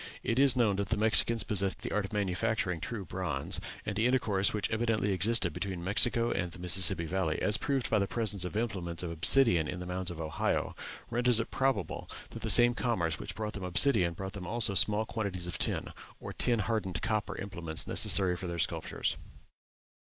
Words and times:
It 0.23 0.39
is 0.39 0.55
known 0.55 0.77
that 0.77 0.89
the 0.89 0.97
Mexicans 0.97 1.43
possessed 1.43 1.83
the 1.83 1.91
art 1.91 2.05
of 2.05 2.11
manufacturing 2.13 2.79
true 2.79 3.05
bronze; 3.05 3.61
and 3.85 3.95
the 3.95 4.07
intercourse 4.07 4.51
which 4.51 4.67
evidently 4.71 5.11
existed 5.11 5.53
between 5.53 5.83
Mexico 5.83 6.31
and 6.31 6.51
the 6.51 6.57
Mississippi 6.57 7.05
Valley, 7.05 7.39
as 7.39 7.57
proved 7.57 7.87
by 7.87 7.99
the 7.99 8.07
presence 8.07 8.43
of 8.43 8.57
implements 8.57 9.03
of 9.03 9.11
obsidian 9.11 9.67
in 9.67 9.79
the 9.79 9.85
mounds 9.85 10.09
of 10.09 10.19
Ohio, 10.19 10.75
renders 11.11 11.39
it 11.39 11.51
probable 11.51 12.09
that 12.31 12.41
the 12.41 12.49
same 12.49 12.73
commerce 12.73 13.19
which 13.19 13.35
brought 13.35 13.53
them 13.53 13.63
obsidian 13.63 14.15
brought 14.15 14.33
them 14.33 14.47
also 14.47 14.73
small 14.73 15.05
quantities 15.05 15.45
of 15.45 15.59
tin, 15.59 15.93
or 16.19 16.33
tin 16.33 16.61
hardened 16.61 16.99
copper 17.03 17.35
implements 17.37 17.85
necessary 17.85 18.35
for 18.35 18.47
their 18.47 18.57
sculptures. 18.57 19.17